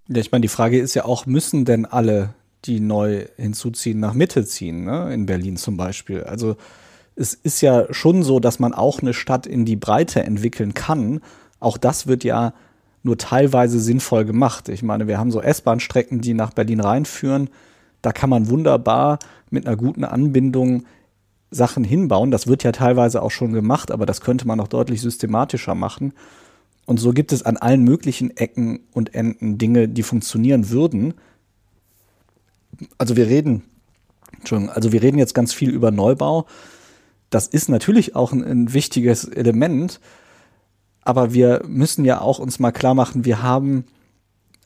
Ja, 0.09 0.17
ich 0.17 0.31
meine, 0.31 0.41
die 0.41 0.49
Frage 0.49 0.79
ist 0.79 0.93
ja 0.93 1.05
auch, 1.05 1.25
müssen 1.25 1.63
denn 1.63 1.85
alle, 1.85 2.33
die 2.65 2.79
neu 2.79 3.25
hinzuziehen, 3.37 3.99
nach 3.99 4.13
Mitte 4.13 4.45
ziehen, 4.45 4.83
ne? 4.83 5.13
in 5.13 5.25
Berlin 5.25 5.57
zum 5.57 5.77
Beispiel? 5.77 6.23
Also 6.23 6.57
es 7.15 7.33
ist 7.33 7.61
ja 7.61 7.91
schon 7.93 8.23
so, 8.23 8.39
dass 8.39 8.59
man 8.59 8.73
auch 8.73 9.01
eine 9.01 9.13
Stadt 9.13 9.45
in 9.45 9.65
die 9.65 9.75
Breite 9.75 10.23
entwickeln 10.23 10.73
kann. 10.73 11.21
Auch 11.59 11.77
das 11.77 12.07
wird 12.07 12.23
ja 12.23 12.53
nur 13.03 13.17
teilweise 13.17 13.79
sinnvoll 13.79 14.25
gemacht. 14.25 14.69
Ich 14.69 14.83
meine, 14.83 15.07
wir 15.07 15.17
haben 15.17 15.31
so 15.31 15.41
S-Bahn-Strecken, 15.41 16.21
die 16.21 16.33
nach 16.33 16.53
Berlin 16.53 16.79
reinführen. 16.79 17.49
Da 18.01 18.11
kann 18.11 18.29
man 18.29 18.49
wunderbar 18.49 19.19
mit 19.49 19.67
einer 19.67 19.75
guten 19.75 20.03
Anbindung 20.03 20.85
Sachen 21.51 21.83
hinbauen. 21.83 22.31
Das 22.31 22.47
wird 22.47 22.63
ja 22.63 22.71
teilweise 22.71 23.21
auch 23.21 23.31
schon 23.31 23.53
gemacht, 23.53 23.91
aber 23.91 24.05
das 24.05 24.21
könnte 24.21 24.47
man 24.47 24.57
noch 24.57 24.69
deutlich 24.69 25.01
systematischer 25.01 25.75
machen. 25.75 26.13
Und 26.85 26.99
so 26.99 27.11
gibt 27.11 27.31
es 27.31 27.43
an 27.43 27.57
allen 27.57 27.83
möglichen 27.83 28.35
Ecken 28.35 28.81
und 28.93 29.13
Enden 29.13 29.57
Dinge, 29.57 29.87
die 29.87 30.03
funktionieren 30.03 30.69
würden. 30.69 31.13
Also 32.97 33.15
wir 33.15 33.27
reden, 33.27 33.63
Entschuldigung, 34.37 34.73
also 34.73 34.91
wir 34.91 35.01
reden 35.01 35.17
jetzt 35.17 35.33
ganz 35.33 35.53
viel 35.53 35.69
über 35.69 35.91
Neubau. 35.91 36.45
Das 37.29 37.47
ist 37.47 37.69
natürlich 37.69 38.15
auch 38.15 38.31
ein, 38.31 38.43
ein 38.43 38.73
wichtiges 38.73 39.25
Element, 39.25 39.99
aber 41.03 41.33
wir 41.33 41.63
müssen 41.67 42.05
ja 42.05 42.21
auch 42.21 42.39
uns 42.39 42.59
mal 42.59 42.71
klar 42.71 42.93
machen, 42.93 43.25
wir 43.25 43.41
haben 43.41 43.85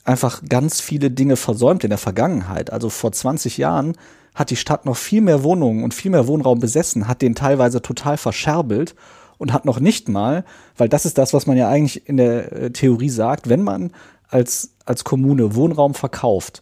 einfach 0.03 0.43
ganz 0.47 0.81
viele 0.81 1.11
Dinge 1.11 1.35
versäumt 1.35 1.83
in 1.83 1.89
der 1.89 1.97
Vergangenheit. 1.97 2.71
Also 2.71 2.89
vor 2.89 3.11
20 3.11 3.57
Jahren 3.57 3.93
hat 4.35 4.49
die 4.49 4.55
Stadt 4.55 4.85
noch 4.85 4.97
viel 4.97 5.21
mehr 5.21 5.43
Wohnungen 5.43 5.83
und 5.83 5.93
viel 5.93 6.11
mehr 6.11 6.27
Wohnraum 6.27 6.59
besessen, 6.59 7.07
hat 7.07 7.21
den 7.21 7.35
teilweise 7.35 7.81
total 7.81 8.17
verscherbelt 8.17 8.95
und 9.37 9.53
hat 9.53 9.65
noch 9.65 9.79
nicht 9.79 10.09
mal, 10.09 10.45
weil 10.77 10.89
das 10.89 11.05
ist 11.05 11.17
das, 11.17 11.33
was 11.33 11.47
man 11.47 11.57
ja 11.57 11.69
eigentlich 11.69 12.07
in 12.07 12.17
der 12.17 12.51
äh, 12.51 12.71
Theorie 12.71 13.09
sagt, 13.09 13.49
wenn 13.49 13.63
man 13.63 13.91
als, 14.29 14.75
als 14.85 15.03
Kommune 15.03 15.55
Wohnraum 15.55 15.93
verkauft, 15.93 16.61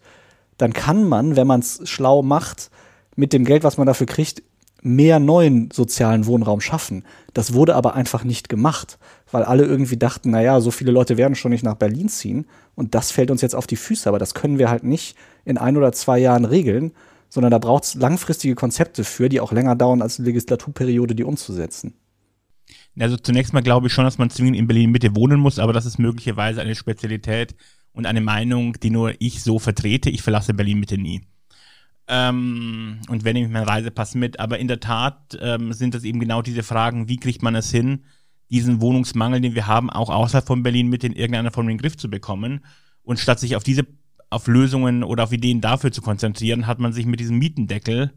dann 0.58 0.74
kann 0.74 1.08
man, 1.08 1.36
wenn 1.36 1.48
man 1.48 1.60
es 1.60 1.82
schlau 1.90 2.22
macht, 2.22 2.70
mit 3.16 3.34
dem 3.34 3.46
Geld, 3.46 3.64
was 3.64 3.78
man 3.78 3.88
dafür 3.88 4.08
kriegt, 4.08 4.44
mehr 4.84 5.20
neuen 5.20 5.72
sozialen 5.72 6.26
Wohnraum 6.26 6.60
schaffen. 6.60 7.06
Das 7.34 7.54
wurde 7.54 7.76
aber 7.76 7.96
einfach 7.96 8.24
nicht 8.24 8.50
gemacht, 8.50 9.00
weil 9.32 9.44
alle 9.44 9.64
irgendwie 9.64 9.98
dachten, 9.98 10.32
naja, 10.32 10.60
so 10.60 10.72
viele 10.72 10.92
Leute 10.92 11.18
werden 11.18 11.36
schon 11.36 11.52
nicht 11.52 11.64
nach 11.64 11.76
Berlin 11.76 12.10
ziehen 12.10 12.46
und 12.76 12.94
das 12.94 13.12
fällt 13.12 13.32
uns 13.32 13.42
jetzt 13.42 13.56
auf 13.56 13.66
die 13.66 13.78
Füße, 13.78 14.08
aber 14.10 14.20
das 14.20 14.34
können 14.34 14.60
wir 14.60 14.70
halt 14.70 14.84
nicht 14.84 15.16
in 15.46 15.58
ein 15.58 15.78
oder 15.78 15.94
zwei 15.94 16.20
Jahren 16.20 16.46
regeln, 16.46 16.92
sondern 17.30 17.52
da 17.52 17.60
braucht 17.60 17.86
es 17.86 17.96
langfristige 17.96 18.56
Konzepte 18.56 19.04
für, 19.04 19.30
die 19.30 19.40
auch 19.40 19.54
länger 19.54 19.76
dauern 19.76 20.02
als 20.02 20.18
die 20.18 20.24
Legislaturperiode, 20.24 21.16
die 21.16 21.24
umzusetzen. 21.24 21.94
Also 23.00 23.18
zunächst 23.18 23.54
mal 23.54 23.64
glaube 23.64 23.88
ich 23.88 23.94
schon, 23.94 24.06
dass 24.06 24.18
man 24.18 24.30
zwingend 24.30 24.58
in 24.58 24.68
Berlin 24.68 24.92
Mitte 24.92 25.16
wohnen 25.16 25.40
muss, 25.40 25.60
aber 25.60 25.74
das 25.74 25.86
ist 25.86 25.98
möglicherweise 25.98 26.62
eine 26.62 26.76
Spezialität 26.76 27.56
und 27.94 28.06
eine 28.06 28.22
Meinung, 28.22 28.74
die 28.82 28.90
nur 28.90 29.14
ich 29.20 29.44
so 29.44 29.60
vertrete. 29.60 30.10
Ich 30.10 30.22
verlasse 30.22 30.54
Berlin 30.54 30.80
Mitte 30.80 30.98
nie. 30.98 31.22
Ähm, 32.08 33.00
und 33.08 33.24
wenn 33.24 33.36
ich 33.36 33.48
meinen 33.48 33.68
Reisepass 33.68 34.16
mit. 34.16 34.40
Aber 34.40 34.60
in 34.60 34.68
der 34.68 34.80
Tat 34.80 35.38
ähm, 35.40 35.74
sind 35.74 35.94
das 35.94 36.04
eben 36.04 36.20
genau 36.20 36.42
diese 36.42 36.64
Fragen, 36.64 37.08
wie 37.08 37.18
kriegt 37.18 37.42
man 37.42 37.56
es 37.56 37.72
hin, 37.72 38.04
diesen 38.50 38.82
Wohnungsmangel, 38.82 39.42
den 39.42 39.56
wir 39.56 39.68
haben, 39.68 39.90
auch 39.90 40.10
außerhalb 40.10 40.46
von 40.46 40.64
Berlin 40.64 40.88
mit 40.88 41.04
in 41.04 41.14
irgendeiner 41.14 41.52
Form 41.52 41.70
in 41.70 41.78
den 41.78 41.82
Griff 41.82 41.98
zu 41.98 42.10
bekommen. 42.10 42.66
Und 43.04 43.20
statt 43.20 43.40
sich 43.40 43.56
auf 43.56 43.64
diese, 43.64 43.86
auf 44.30 44.48
Lösungen 44.48 45.04
oder 45.04 45.24
auf 45.24 45.32
Ideen 45.32 45.62
dafür 45.62 45.92
zu 45.92 46.02
konzentrieren, 46.02 46.68
hat 46.68 46.80
man 46.80 46.94
sich 46.94 47.06
mit 47.06 47.20
diesem 47.20 47.38
Mietendeckel 47.38 48.14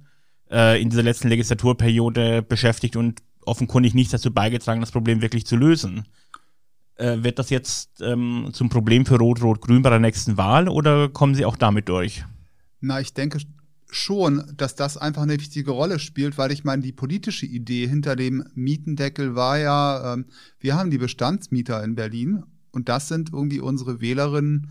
äh, 0.51 0.81
in 0.81 0.91
dieser 0.91 1.03
letzten 1.03 1.29
Legislaturperiode 1.29 2.43
beschäftigt 2.43 2.97
und 2.97 3.23
offenkundig 3.45 3.95
nicht 3.95 4.13
dazu 4.13 4.33
beigetragen, 4.33 4.81
das 4.81 4.93
Problem 4.93 5.23
wirklich 5.23 5.47
zu 5.47 5.57
lösen. 5.57 6.05
Äh, 6.97 7.23
wird 7.23 7.39
das 7.39 7.51
jetzt 7.51 8.01
ähm, 8.01 8.49
zum 8.53 8.71
Problem 8.71 9.05
für 9.05 9.19
Rot-Rot-Grün 9.19 9.83
bei 9.83 9.91
der 9.91 9.99
nächsten 9.99 10.39
Wahl 10.39 10.69
oder 10.69 11.09
kommen 11.11 11.35
Sie 11.35 11.45
auch 11.45 11.57
damit 11.57 11.89
durch? 11.89 12.25
Na, 12.81 13.01
ich 13.01 13.13
denke 13.13 13.39
schon, 13.91 14.53
dass 14.57 14.75
das 14.77 14.97
einfach 14.97 15.23
eine 15.23 15.39
wichtige 15.39 15.73
Rolle 15.73 15.99
spielt, 15.99 16.39
weil 16.39 16.53
ich 16.53 16.65
meine, 16.65 16.83
die 16.83 16.93
politische 16.93 17.47
Idee 17.47 17.87
hinter 17.87 18.17
dem 18.17 18.45
Mietendeckel 18.55 19.35
war 19.35 19.59
ja, 19.59 20.15
ähm, 20.15 20.27
wir 20.59 20.75
haben 20.77 20.91
die 20.91 20.99
Bestandsmieter 20.99 21.85
in 21.85 21.97
Berlin 21.97 22.45
und 22.73 22.89
das 22.89 23.09
sind 23.09 23.31
irgendwie 23.33 23.61
unsere 23.61 24.01
Wählerinnen 24.01 24.71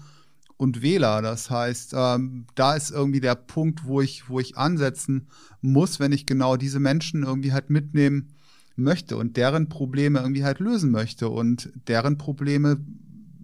und 0.57 0.81
Wähler. 0.81 1.21
Das 1.21 1.49
heißt, 1.49 1.93
ähm, 1.95 2.45
da 2.55 2.75
ist 2.75 2.91
irgendwie 2.91 3.19
der 3.19 3.35
Punkt, 3.35 3.85
wo 3.85 4.01
ich, 4.01 4.29
wo 4.29 4.39
ich 4.39 4.57
ansetzen 4.57 5.27
muss, 5.61 5.99
wenn 5.99 6.11
ich 6.11 6.25
genau 6.25 6.57
diese 6.57 6.79
Menschen 6.79 7.23
irgendwie 7.23 7.53
halt 7.53 7.69
mitnehmen 7.69 8.29
möchte 8.75 9.17
und 9.17 9.37
deren 9.37 9.69
Probleme 9.69 10.19
irgendwie 10.19 10.43
halt 10.43 10.59
lösen 10.59 10.91
möchte. 10.91 11.29
Und 11.29 11.71
deren 11.87 12.17
Probleme 12.17 12.77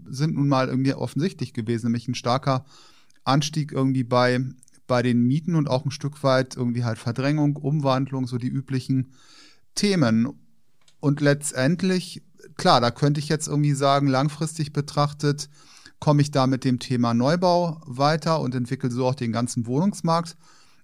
sind 0.09 0.35
nun 0.35 0.47
mal 0.47 0.67
irgendwie 0.67 0.93
offensichtlich 0.93 1.53
gewesen, 1.53 1.87
nämlich 1.87 2.07
ein 2.07 2.15
starker 2.15 2.65
Anstieg 3.23 3.71
irgendwie 3.71 4.03
bei 4.03 4.43
bei 4.91 5.01
den 5.01 5.25
Mieten 5.25 5.55
und 5.55 5.69
auch 5.69 5.85
ein 5.85 5.91
Stück 5.91 6.21
weit 6.21 6.57
irgendwie 6.57 6.83
halt 6.83 6.97
Verdrängung, 6.99 7.55
Umwandlung, 7.55 8.27
so 8.27 8.37
die 8.37 8.49
üblichen 8.49 9.13
Themen. 9.73 10.27
Und 10.99 11.21
letztendlich, 11.21 12.23
klar, 12.57 12.81
da 12.81 12.91
könnte 12.91 13.21
ich 13.21 13.29
jetzt 13.29 13.47
irgendwie 13.47 13.73
sagen, 13.73 14.07
langfristig 14.07 14.73
betrachtet, 14.73 15.49
komme 15.99 16.21
ich 16.21 16.31
da 16.31 16.45
mit 16.45 16.65
dem 16.65 16.79
Thema 16.79 17.13
Neubau 17.13 17.79
weiter 17.85 18.41
und 18.41 18.53
entwickle 18.53 18.91
so 18.91 19.07
auch 19.07 19.15
den 19.15 19.31
ganzen 19.31 19.65
Wohnungsmarkt 19.65 20.35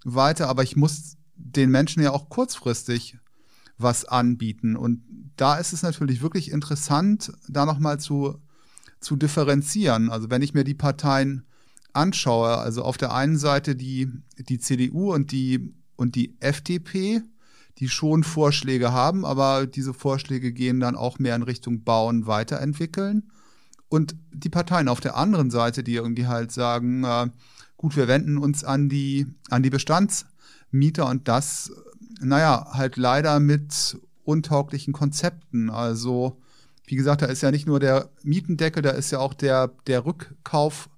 weiter. 0.06 0.48
Aber 0.48 0.63
ich 0.63 0.77
muss 0.77 1.18
den 1.36 1.70
Menschen 1.70 2.01
ja 2.01 2.12
auch 2.12 2.30
kurzfristig 2.30 3.18
was 3.77 4.05
anbieten. 4.05 4.75
Und 4.75 5.01
da 5.36 5.57
ist 5.57 5.74
es 5.74 5.84
natürlich 5.84 6.22
wirklich 6.22 6.51
interessant, 6.51 7.31
da 7.48 7.65
nochmal 7.65 8.00
zu, 8.00 8.39
zu 9.00 9.15
differenzieren. 9.15 10.10
Also 10.10 10.29
wenn 10.29 10.41
ich 10.41 10.53
mir 10.53 10.63
die 10.63 10.74
Parteien 10.74 11.46
anschaue, 11.93 12.57
also 12.57 12.84
auf 12.84 12.98
der 12.98 13.13
einen 13.13 13.38
Seite 13.38 13.75
die, 13.75 14.10
die 14.38 14.60
CDU 14.60 15.13
und 15.13 15.31
die, 15.31 15.74
und 15.96 16.15
die 16.15 16.36
FDP, 16.39 17.22
die 17.79 17.89
schon 17.89 18.24
Vorschläge 18.24 18.91
haben, 18.91 19.25
aber 19.25 19.67
diese 19.67 19.93
Vorschläge 19.93 20.51
gehen 20.51 20.79
dann 20.79 20.96
auch 20.96 21.19
mehr 21.19 21.36
in 21.36 21.43
Richtung 21.43 21.84
Bauen, 21.84 22.25
Weiterentwickeln. 22.25 23.31
Und 23.89 24.15
die 24.34 24.50
Parteien 24.50 24.88
auf 24.88 25.00
der 25.00 25.15
anderen 25.15 25.51
Seite, 25.51 25.84
die 25.84 25.93
irgendwie 25.93 26.27
halt 26.27 26.51
sagen, 26.51 27.03
äh, 27.03 27.29
gut, 27.77 27.96
wir 27.96 28.07
wenden 28.07 28.38
uns 28.38 28.63
an 28.63 28.89
die, 28.89 29.27
an 29.50 29.63
die 29.63 29.69
Bestandsmieter 29.69 31.07
und 31.07 31.27
das, 31.27 31.72
naja, 32.20 32.68
halt 32.74 32.98
leider 32.98 33.40
mit 33.40 33.98
untauglichen 34.24 34.94
Konzepten. 34.94 35.70
Also, 35.70 36.38
wie 36.86 36.96
gesagt, 36.96 37.22
da 37.22 37.28
ist 37.28 37.42
ja 37.42 37.52
nicht 37.52 37.68
nur 37.68 37.80
der 37.80 38.10
Mietendeckel, 38.24 38.82
da 38.82 38.92
ist 38.92 39.12
ja 39.12 39.20
auch 39.20 39.34
der, 39.34 39.72
der 39.88 40.06
Rückkauf 40.06 40.90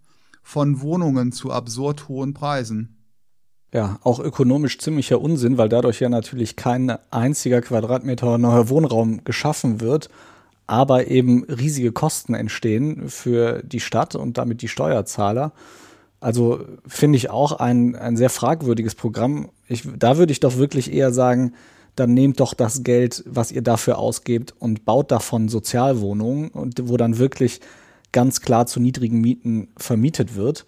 von 0.42 0.82
Wohnungen 0.82 1.32
zu 1.32 1.52
absurd 1.52 2.08
hohen 2.08 2.34
Preisen. 2.34 2.98
Ja, 3.72 4.00
auch 4.04 4.20
ökonomisch 4.20 4.80
ziemlicher 4.80 5.22
Unsinn, 5.22 5.60
weil 5.60 5.70
dadurch 5.70 6.00
ja 6.00 6.10
natürlich 6.10 6.56
kein 6.56 6.98
einziger 7.12 7.62
Quadratmeter 7.62 8.40
neuer 8.40 8.68
Wohnraum 8.70 9.24
geschaffen 9.24 9.80
wird, 9.80 10.10
aber 10.66 11.08
eben 11.08 11.44
riesige 11.44 11.92
Kosten 11.92 12.34
entstehen 12.34 13.10
für 13.10 13.62
die 13.64 13.80
Stadt 13.80 14.16
und 14.16 14.40
damit 14.40 14.64
die 14.64 14.68
Steuerzahler. 14.68 15.52
Also 16.20 16.66
finde 16.86 17.18
ich 17.18 17.30
auch 17.30 17.54
ein, 17.54 17.96
ein 17.96 18.18
sehr 18.18 18.30
fragwürdiges 18.30 18.96
Programm. 18.96 19.50
Ich, 19.68 19.84
da 19.98 20.18
würde 20.18 20.32
ich 20.32 20.40
doch 20.40 20.58
wirklich 20.58 20.94
eher 20.94 21.14
sagen, 21.14 21.54
dann 21.96 22.14
nehmt 22.14 22.40
doch 22.40 22.54
das 22.54 22.84
Geld, 22.84 23.24
was 23.28 23.52
ihr 23.52 23.62
dafür 23.62 23.98
ausgebt 23.98 24.54
und 24.60 24.86
baut 24.86 25.12
davon 25.12 25.50
Sozialwohnungen 25.50 26.50
und 26.50 26.90
wo 26.90 26.98
dann 26.98 27.18
wirklich 27.18 27.62
ganz 28.12 28.42
klar 28.42 28.66
zu 28.66 28.80
niedrigen 28.80 29.22
Mieten 29.22 29.70
vermietet 29.78 30.36
wird. 30.36 30.66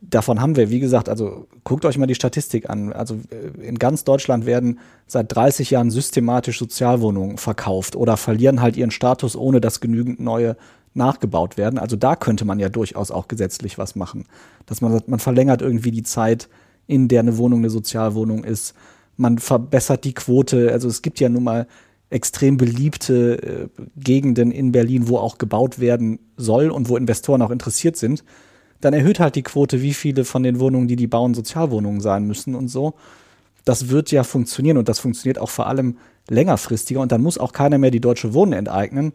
Davon 0.00 0.40
haben 0.40 0.56
wir, 0.56 0.68
wie 0.68 0.80
gesagt, 0.80 1.08
also 1.08 1.46
guckt 1.64 1.84
euch 1.84 1.96
mal 1.96 2.06
die 2.06 2.14
Statistik 2.14 2.68
an. 2.68 2.92
Also 2.92 3.20
äh, 3.30 3.66
in 3.66 3.78
ganz 3.78 4.04
Deutschland 4.04 4.46
werden 4.46 4.80
seit 5.06 5.34
30 5.34 5.70
Jahren 5.70 5.90
systematisch 5.90 6.58
Sozialwohnungen 6.58 7.38
verkauft 7.38 7.94
oder 7.94 8.16
verlieren 8.16 8.60
halt 8.60 8.76
ihren 8.76 8.90
Status, 8.90 9.36
ohne 9.36 9.60
dass 9.60 9.80
genügend 9.80 10.18
neue 10.18 10.56
nachgebaut 10.94 11.56
werden. 11.56 11.78
Also 11.78 11.96
da 11.96 12.16
könnte 12.16 12.44
man 12.44 12.58
ja 12.58 12.68
durchaus 12.68 13.10
auch 13.10 13.28
gesetzlich 13.28 13.78
was 13.78 13.96
machen. 13.96 14.24
Dass 14.66 14.80
man 14.80 15.00
man 15.06 15.18
verlängert 15.18 15.62
irgendwie 15.62 15.90
die 15.90 16.02
Zeit, 16.02 16.48
in 16.86 17.08
der 17.08 17.20
eine 17.20 17.38
Wohnung 17.38 17.60
eine 17.60 17.70
Sozialwohnung 17.70 18.44
ist. 18.44 18.74
Man 19.16 19.38
verbessert 19.38 20.04
die 20.04 20.14
Quote. 20.14 20.72
Also 20.72 20.88
es 20.88 21.02
gibt 21.02 21.20
ja 21.20 21.28
nun 21.28 21.44
mal 21.44 21.66
extrem 22.10 22.56
beliebte 22.58 23.42
äh, 23.42 23.68
Gegenden 23.96 24.50
in 24.50 24.72
Berlin, 24.72 25.08
wo 25.08 25.16
auch 25.16 25.38
gebaut 25.38 25.78
werden 25.78 26.18
soll 26.36 26.70
und 26.70 26.88
wo 26.88 26.96
Investoren 26.96 27.42
auch 27.42 27.50
interessiert 27.50 27.96
sind. 27.96 28.22
dann 28.80 28.94
erhöht 28.94 29.20
halt 29.20 29.36
die 29.36 29.44
Quote, 29.44 29.80
wie 29.80 29.94
viele 29.94 30.24
von 30.24 30.42
den 30.42 30.58
Wohnungen, 30.58 30.88
die 30.88 30.96
die 30.96 31.06
bauen, 31.06 31.34
Sozialwohnungen 31.34 32.00
sein 32.00 32.26
müssen 32.26 32.56
und 32.56 32.66
so. 32.66 32.94
Das 33.64 33.90
wird 33.90 34.10
ja 34.10 34.24
funktionieren 34.24 34.76
und 34.76 34.88
das 34.88 34.98
funktioniert 34.98 35.38
auch 35.38 35.50
vor 35.50 35.68
allem 35.68 35.98
längerfristiger 36.28 37.00
und 37.00 37.12
dann 37.12 37.22
muss 37.22 37.38
auch 37.38 37.52
keiner 37.52 37.78
mehr 37.78 37.92
die 37.92 38.00
deutsche 38.00 38.34
Wohnen 38.34 38.52
enteignen, 38.52 39.12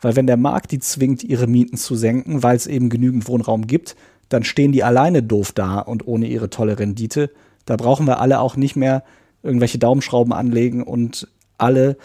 weil 0.00 0.16
wenn 0.16 0.26
der 0.26 0.36
Markt 0.36 0.72
die 0.72 0.78
zwingt, 0.78 1.22
ihre 1.22 1.46
Mieten 1.46 1.76
zu 1.76 1.94
senken, 1.94 2.42
weil 2.42 2.56
es 2.56 2.66
eben 2.66 2.88
genügend 2.88 3.28
Wohnraum 3.28 3.66
gibt, 3.66 3.96
dann 4.28 4.44
stehen 4.44 4.72
die 4.72 4.84
alleine 4.84 5.22
doof 5.22 5.52
da 5.52 5.80
und 5.80 6.06
ohne 6.06 6.26
ihre 6.26 6.50
tolle 6.50 6.78
Rendite. 6.78 7.30
Da 7.66 7.76
brauchen 7.76 8.06
wir 8.06 8.20
alle 8.20 8.40
auch 8.40 8.56
nicht 8.56 8.76
mehr 8.76 9.04
irgendwelche 9.42 9.78
Daumenschrauben 9.78 10.32
anlegen 10.32 10.82
und 10.82 11.28
alle 11.58 11.96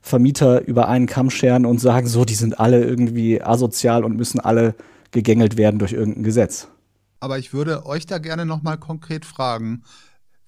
Vermieter 0.00 0.66
über 0.66 0.88
einen 0.88 1.06
Kamm 1.06 1.30
scheren 1.30 1.66
und 1.66 1.80
sagen, 1.80 2.06
so, 2.06 2.24
die 2.24 2.34
sind 2.34 2.60
alle 2.60 2.84
irgendwie 2.84 3.42
asozial 3.42 4.04
und 4.04 4.16
müssen 4.16 4.38
alle 4.38 4.74
gegängelt 5.10 5.56
werden 5.56 5.78
durch 5.78 5.92
irgendein 5.92 6.22
Gesetz. 6.22 6.68
Aber 7.18 7.38
ich 7.38 7.52
würde 7.52 7.86
euch 7.86 8.06
da 8.06 8.18
gerne 8.18 8.46
nochmal 8.46 8.78
konkret 8.78 9.24
fragen, 9.24 9.82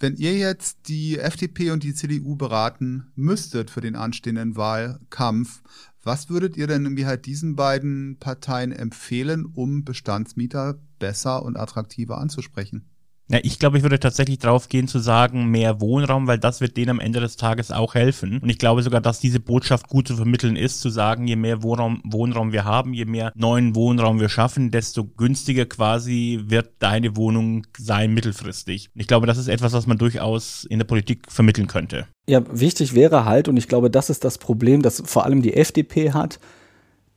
wenn 0.00 0.14
ihr 0.14 0.34
jetzt 0.34 0.86
die 0.86 1.18
FDP 1.18 1.72
und 1.72 1.82
die 1.82 1.94
CDU 1.94 2.36
beraten 2.36 3.10
müsstet 3.16 3.70
für 3.70 3.80
den 3.80 3.96
anstehenden 3.96 4.56
Wahlkampf, 4.56 5.62
was 6.02 6.30
würdet 6.30 6.56
ihr 6.56 6.66
denn 6.66 6.84
irgendwie 6.84 7.06
halt 7.06 7.26
diesen 7.26 7.56
beiden 7.56 8.18
Parteien 8.18 8.72
empfehlen, 8.72 9.44
um 9.46 9.84
Bestandsmieter 9.84 10.78
besser 10.98 11.42
und 11.42 11.56
attraktiver 11.56 12.18
anzusprechen? 12.18 12.88
Ja, 13.30 13.38
ich 13.42 13.58
glaube, 13.58 13.76
ich 13.76 13.82
würde 13.82 14.00
tatsächlich 14.00 14.38
drauf 14.38 14.68
gehen 14.68 14.88
zu 14.88 14.98
sagen, 14.98 15.50
mehr 15.50 15.82
Wohnraum, 15.82 16.26
weil 16.26 16.38
das 16.38 16.62
wird 16.62 16.78
denen 16.78 16.90
am 16.90 17.00
Ende 17.00 17.20
des 17.20 17.36
Tages 17.36 17.70
auch 17.70 17.94
helfen. 17.94 18.38
Und 18.38 18.48
ich 18.48 18.58
glaube 18.58 18.82
sogar, 18.82 19.02
dass 19.02 19.20
diese 19.20 19.38
Botschaft 19.38 19.88
gut 19.88 20.08
zu 20.08 20.16
vermitteln 20.16 20.56
ist, 20.56 20.80
zu 20.80 20.88
sagen, 20.88 21.26
je 21.26 21.36
mehr 21.36 21.62
Wohnraum, 21.62 22.00
Wohnraum 22.04 22.52
wir 22.52 22.64
haben, 22.64 22.94
je 22.94 23.04
mehr 23.04 23.32
neuen 23.34 23.74
Wohnraum 23.74 24.18
wir 24.18 24.30
schaffen, 24.30 24.70
desto 24.70 25.04
günstiger 25.04 25.66
quasi 25.66 26.40
wird 26.46 26.70
deine 26.78 27.16
Wohnung 27.16 27.66
sein 27.76 28.14
mittelfristig. 28.14 28.88
Ich 28.94 29.06
glaube, 29.06 29.26
das 29.26 29.36
ist 29.36 29.48
etwas, 29.48 29.74
was 29.74 29.86
man 29.86 29.98
durchaus 29.98 30.64
in 30.64 30.78
der 30.78 30.86
Politik 30.86 31.30
vermitteln 31.30 31.66
könnte. 31.66 32.06
Ja, 32.26 32.42
wichtig 32.50 32.94
wäre 32.94 33.26
halt, 33.26 33.48
und 33.48 33.58
ich 33.58 33.68
glaube, 33.68 33.90
das 33.90 34.08
ist 34.08 34.24
das 34.24 34.38
Problem, 34.38 34.80
das 34.82 35.02
vor 35.04 35.24
allem 35.24 35.42
die 35.42 35.54
FDP 35.54 36.12
hat, 36.12 36.38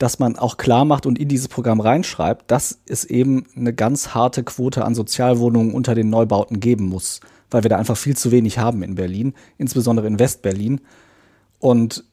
dass 0.01 0.17
man 0.17 0.36
auch 0.36 0.58
klar 0.58 0.84
macht 0.84 1.05
und 1.05 1.20
in 1.20 1.27
dieses 1.27 1.48
Programm 1.48 1.79
reinschreibt, 1.79 2.50
dass 2.50 2.79
es 2.88 3.05
eben 3.05 3.46
eine 3.55 3.72
ganz 3.72 4.15
harte 4.15 4.43
Quote 4.43 4.84
an 4.84 4.96
Sozialwohnungen 4.96 5.74
unter 5.75 5.93
den 5.93 6.10
Neubauten 6.10 6.60
geben 6.60 6.86
muss, 6.86 7.20
weil 7.51 7.63
wir 7.63 7.70
da 7.70 7.77
einfach 7.77 7.98
viel 7.98 8.17
zu 8.17 8.31
wenig 8.31 8.58
haben 8.58 8.81
in 8.81 8.96
Berlin, 8.96 9.36
insbesondere 9.60 10.08
in 10.08 10.17
Westberlin. 10.17 10.81
Und 11.60 12.03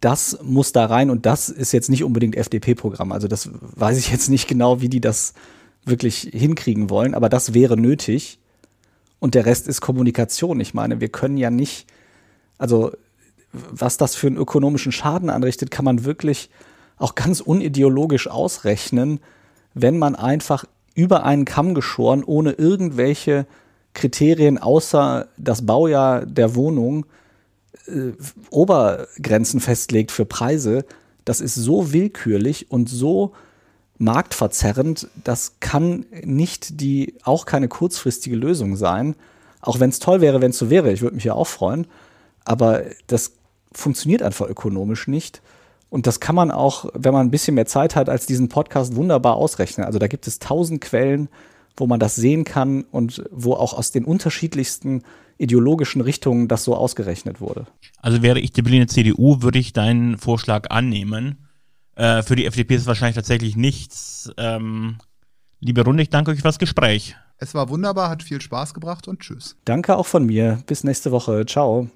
das 0.00 0.38
muss 0.42 0.72
da 0.72 0.86
rein 0.86 1.08
und 1.08 1.24
das 1.24 1.48
ist 1.48 1.70
jetzt 1.70 1.88
nicht 1.88 2.02
unbedingt 2.02 2.36
FDP-Programm. 2.36 3.12
Also 3.12 3.28
das 3.28 3.48
weiß 3.52 3.96
ich 3.96 4.10
jetzt 4.10 4.28
nicht 4.28 4.48
genau, 4.48 4.80
wie 4.80 4.88
die 4.88 5.00
das 5.00 5.32
wirklich 5.84 6.28
hinkriegen 6.32 6.90
wollen, 6.90 7.14
aber 7.14 7.28
das 7.28 7.54
wäre 7.54 7.76
nötig. 7.76 8.40
Und 9.20 9.36
der 9.36 9.46
Rest 9.46 9.68
ist 9.68 9.80
Kommunikation. 9.80 10.58
Ich 10.58 10.74
meine, 10.74 11.00
wir 11.00 11.10
können 11.10 11.36
ja 11.36 11.50
nicht, 11.50 11.86
also 12.58 12.90
was 13.52 13.98
das 13.98 14.16
für 14.16 14.26
einen 14.26 14.36
ökonomischen 14.36 14.90
Schaden 14.90 15.30
anrichtet, 15.30 15.70
kann 15.70 15.84
man 15.84 16.04
wirklich 16.04 16.50
auch 16.98 17.14
ganz 17.14 17.40
unideologisch 17.40 18.28
ausrechnen, 18.28 19.20
wenn 19.74 19.98
man 19.98 20.14
einfach 20.14 20.64
über 20.94 21.24
einen 21.24 21.44
Kamm 21.44 21.74
geschoren, 21.74 22.24
ohne 22.24 22.52
irgendwelche 22.52 23.46
Kriterien 23.92 24.58
außer 24.58 25.28
das 25.36 25.66
Baujahr 25.66 26.24
der 26.24 26.54
Wohnung, 26.54 27.06
äh, 27.86 28.12
Obergrenzen 28.50 29.60
festlegt 29.60 30.10
für 30.10 30.24
Preise, 30.24 30.84
das 31.24 31.40
ist 31.40 31.54
so 31.54 31.92
willkürlich 31.92 32.70
und 32.70 32.88
so 32.88 33.32
marktverzerrend, 33.98 35.08
das 35.24 35.56
kann 35.60 36.06
nicht 36.22 36.80
die, 36.80 37.14
auch 37.24 37.46
keine 37.46 37.68
kurzfristige 37.68 38.36
Lösung 38.36 38.76
sein. 38.76 39.16
Auch 39.60 39.80
wenn 39.80 39.90
es 39.90 39.98
toll 39.98 40.20
wäre, 40.20 40.40
wenn 40.40 40.50
es 40.50 40.58
so 40.58 40.70
wäre, 40.70 40.92
ich 40.92 41.02
würde 41.02 41.16
mich 41.16 41.24
ja 41.24 41.34
auch 41.34 41.46
freuen, 41.46 41.86
aber 42.44 42.82
das 43.06 43.32
funktioniert 43.72 44.22
einfach 44.22 44.48
ökonomisch 44.48 45.08
nicht. 45.08 45.42
Und 45.88 46.06
das 46.06 46.20
kann 46.20 46.34
man 46.34 46.50
auch, 46.50 46.86
wenn 46.94 47.12
man 47.12 47.26
ein 47.26 47.30
bisschen 47.30 47.54
mehr 47.54 47.66
Zeit 47.66 47.96
hat 47.96 48.08
als 48.08 48.26
diesen 48.26 48.48
Podcast, 48.48 48.96
wunderbar 48.96 49.36
ausrechnen. 49.36 49.86
Also 49.86 49.98
da 49.98 50.08
gibt 50.08 50.26
es 50.26 50.38
tausend 50.38 50.80
Quellen, 50.80 51.28
wo 51.76 51.86
man 51.86 52.00
das 52.00 52.16
sehen 52.16 52.44
kann 52.44 52.84
und 52.90 53.24
wo 53.30 53.54
auch 53.54 53.74
aus 53.74 53.92
den 53.92 54.04
unterschiedlichsten 54.04 55.02
ideologischen 55.38 56.00
Richtungen 56.00 56.48
das 56.48 56.64
so 56.64 56.74
ausgerechnet 56.74 57.40
wurde. 57.40 57.66
Also 58.00 58.22
wäre 58.22 58.40
ich 58.40 58.52
die 58.52 58.62
Berliner 58.62 58.88
CDU, 58.88 59.42
würde 59.42 59.58
ich 59.58 59.72
deinen 59.72 60.16
Vorschlag 60.18 60.70
annehmen. 60.70 61.46
Äh, 61.94 62.22
für 62.22 62.36
die 62.36 62.46
FDP 62.46 62.74
ist 62.74 62.82
es 62.82 62.86
wahrscheinlich 62.86 63.16
tatsächlich 63.16 63.56
nichts. 63.56 64.30
Ähm, 64.38 64.96
liebe 65.60 65.84
Runde, 65.84 66.02
ich 66.02 66.10
danke 66.10 66.30
euch 66.30 66.38
für 66.38 66.44
das 66.44 66.58
Gespräch. 66.58 67.16
Es 67.38 67.54
war 67.54 67.68
wunderbar, 67.68 68.08
hat 68.08 68.22
viel 68.22 68.40
Spaß 68.40 68.72
gebracht 68.72 69.08
und 69.08 69.20
tschüss. 69.20 69.56
Danke 69.66 69.96
auch 69.96 70.06
von 70.06 70.24
mir. 70.24 70.62
Bis 70.66 70.84
nächste 70.84 71.10
Woche. 71.12 71.44
Ciao. 71.44 71.90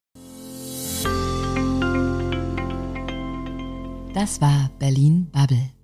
Das 4.21 4.39
war 4.39 4.71
Berlin 4.79 5.31
Bubble. 5.33 5.80